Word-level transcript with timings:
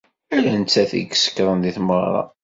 Ala 0.35 0.53
nettat 0.61 0.91
i 0.93 1.01
isekṛen 1.13 1.57
deg 1.63 1.73
tmeɣṛa. 1.75 2.23